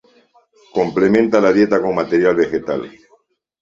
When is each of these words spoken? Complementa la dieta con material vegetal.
Complementa 0.77 1.43
la 1.45 1.51
dieta 1.53 1.79
con 1.79 1.93
material 1.93 2.35
vegetal. 2.35 2.91